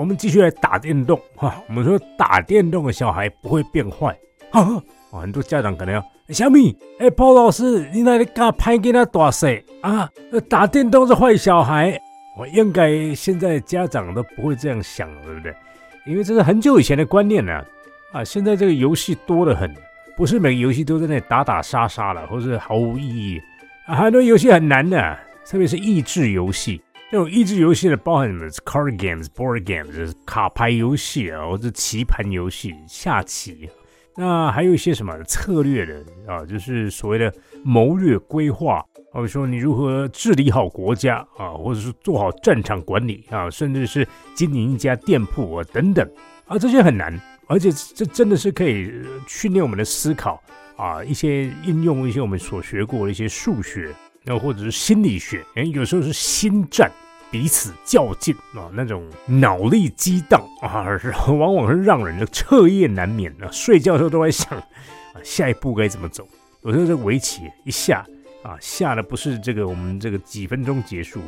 [0.00, 1.62] 我们继续来打电动哈。
[1.68, 4.18] 我们说打电动的小孩不会变坏
[4.50, 4.82] 啊。
[5.10, 10.08] 很多家长可能要小米，哎，鲍老师，你那里敢拍给他打谁啊？
[10.48, 12.00] 打电动是坏小孩。
[12.38, 15.54] 我应该现在家长都不会这样想，对不对？
[16.06, 17.62] 因为这是很久以前的观念了
[18.12, 18.24] 啊。
[18.24, 19.70] 现在这个游戏多得很，
[20.16, 23.38] 不是每个游戏都在那里打打杀杀了，或是毫无意义
[23.84, 23.96] 啊。
[23.96, 26.80] 很多游戏很难的，特别是益智游戏。
[27.10, 33.68] 这种益智游戏的包含什么？card games、board games，就是卡牌游戏啊，或者棋盘游戏、下棋。
[34.16, 36.46] 那还有一些什么策略的啊？
[36.46, 37.32] 就是所谓的
[37.64, 38.80] 谋略规划，
[39.12, 46.08] 或者说你如何治理好国家啊，或者是做好战场管理啊，甚至是经营一家店铺啊等等
[46.46, 48.88] 啊，这些很难，而且这真的是可以
[49.26, 50.40] 训练我们的思考
[50.76, 53.92] 啊，一些应用一些我们所学过的一些数学。
[54.22, 56.90] 那或者是心理学，哎，有时候是心战，
[57.30, 60.84] 彼此较劲啊，那种脑力激荡啊，
[61.26, 64.64] 往往是让人的彻夜难眠啊，睡觉的时候都在想啊，
[65.24, 66.28] 下一步该怎么走。
[66.62, 68.04] 有时候这围棋一下
[68.42, 71.20] 啊，下的不是这个我们这个几分钟结束，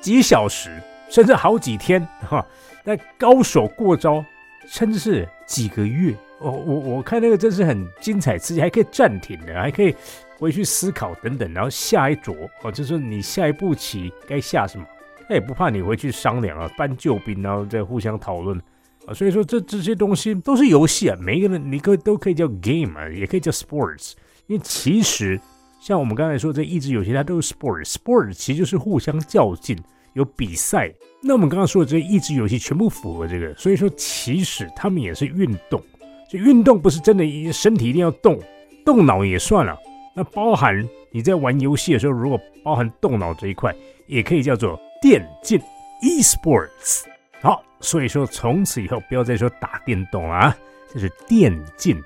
[0.00, 0.70] 几小时
[1.08, 2.44] 甚至好几天哈。
[2.82, 4.24] 那高手过招，
[4.66, 6.12] 甚至是几个月。
[6.40, 9.94] 我我我看那个真是很精彩刺激，还可以暂停的，还可以。
[10.42, 14.84] 回去思考等等，然后下一着哦，就是你下一步棋该下什么，
[15.28, 18.60] 他也不怕你回去商量啊，搬救兵，然后再互相讨论
[19.06, 19.14] 啊。
[19.14, 24.14] 所以说这这些东西都是游戏啊，每一个人你可都可以叫 game 啊，也可以叫 sports。
[24.48, 25.40] 因为其实
[25.80, 29.78] 像我们刚才说这益智游戏，它都是 sports，sports 其实就是互相较劲，
[30.14, 30.92] 有比赛。
[31.22, 35.80] 那我们刚刚说的这些益智游戏全部符合这个，所以说其实他们也是运动。
[36.28, 38.40] 就运动不是真的身体一定要动，
[38.84, 39.76] 动脑也算了。
[40.14, 43.74] 那包含你在玩游戏的时候，如果包含动脑这一块，
[44.06, 45.60] 也可以叫做电竞
[46.02, 47.04] （e-sports）。
[47.40, 50.56] 好，所以说从此以后不要再说打电动了啊，
[50.92, 52.00] 这是电竞，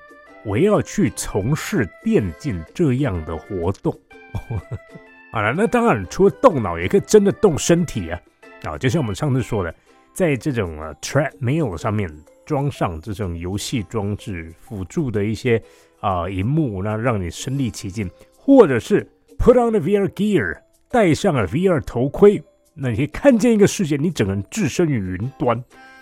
[0.45, 3.93] 我要去从事电竞这样的活动。
[5.31, 8.19] 好了，那当然除了动脑，也可以真的动身体啊。
[8.63, 9.73] 啊，就像我们上次说的，
[10.13, 12.09] 在这种呃 treadmill 上面
[12.47, 15.61] 装上这种游戏装置辅助的一些。
[15.99, 19.01] 啊，荧幕那让你身临其境，或者是
[19.39, 20.55] put on the VR gear，
[20.91, 22.39] 戴上了 VR 头盔，
[22.75, 25.61] 那你可以看见一个世界，你整个人置身于云端，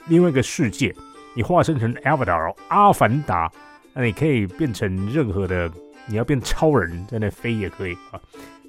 [0.09, 0.93] 另外一个世界，
[1.33, 3.49] 你化身成 Avatar 阿凡达，
[3.93, 5.71] 那你可以变成任何的，
[6.07, 8.19] 你要变超人，在那飞也可以啊。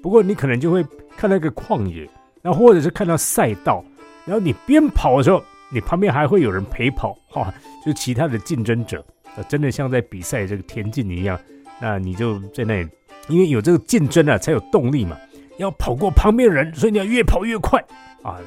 [0.01, 0.81] 不过你可能就会
[1.17, 2.09] 看到一个旷野，
[2.41, 3.83] 那或者是看到赛道，
[4.25, 7.53] 然后你边跑的时候，你旁边还会有人陪跑，哈，
[7.85, 9.03] 就其他的竞争者。
[9.47, 11.39] 真的像在比赛这个田径一样，
[11.79, 12.89] 那你就在那里，
[13.27, 15.15] 因为有这个竞争啊，才有动力嘛。
[15.57, 17.79] 要跑过旁边人，所以你要越跑越快
[18.23, 18.39] 啊。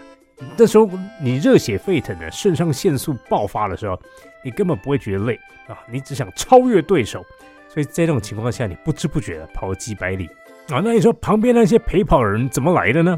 [0.56, 0.88] 这时候
[1.22, 4.00] 你热血沸腾的，肾上腺素爆发的时候，
[4.44, 5.38] 你根本不会觉得累
[5.68, 7.24] 啊，你只想超越对手。
[7.68, 10.26] 所以在这种情况下，你不知不觉的跑了几百里
[10.70, 10.80] 啊。
[10.82, 13.16] 那你说旁边那些陪跑的人怎么来的呢？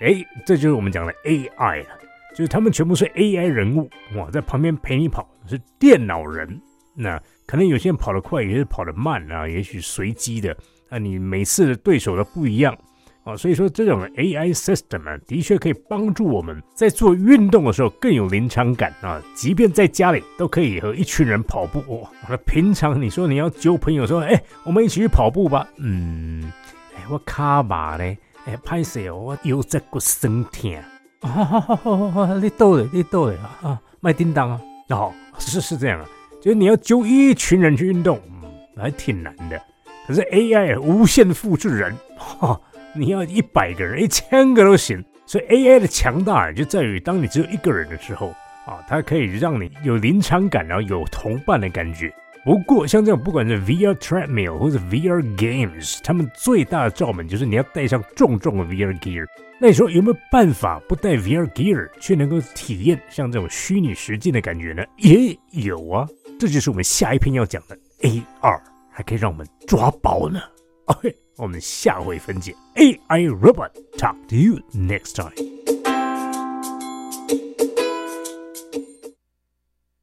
[0.00, 1.88] 哎，这就是我们讲的 AI 了，
[2.36, 6.60] 就是他们全部是 AI 人物哇，在旁边陪你跑，是电脑人。
[6.94, 10.54] 那可能有些人跑得快，有些跑得慢啊，也许随机的。
[10.90, 12.76] 那你每次的对手都不一样
[13.24, 19.22] 啊，所以说这种 AI system 啊，的确可以帮助我们在做运动的时候更有临场感啊。
[19.34, 22.10] 即便在家里都可以和一群人跑步哇。
[22.28, 25.66] 那平常你说你要揪朋友说，哎，我们一起去跑步吧。
[25.78, 26.52] 嗯，
[26.94, 30.76] 哎，我卡吧嘞，哎，拍摄我有这个身体
[31.20, 31.28] 啊。
[31.28, 32.34] 哈哈哈！
[32.40, 34.60] 你逗的，你逗的啊，卖叮当啊。
[34.88, 36.06] 那哦，是是这样啊。
[36.40, 39.60] 就是你要揪一群人去运动，嗯，还挺难的。
[40.06, 42.60] 可是 AI 无限复制人，哈，
[42.94, 45.04] 你要一百个人、一千个都行。
[45.26, 48.28] 所以 AI 的强大就在于，当你只有一个人的时候，
[48.64, 52.14] 啊，它可以让你有临场感，然后有同伴的感觉。
[52.46, 59.26] 不过像这种不管是 VR treadmill 或者 VR games，他们最大的罩门就是你要带上重重的 VR gear。
[59.60, 64.84] 那你说有没有办法不带 VR gear 却能够体验像这种虚拟实境的感觉呢？
[64.98, 66.06] 也有啊。
[66.38, 68.60] 这就是我们下一篇要讲的 AR，
[68.92, 70.40] 还可以让我们抓包呢。
[70.84, 75.55] OK，我们下回分解 AI robot，talk to you next time。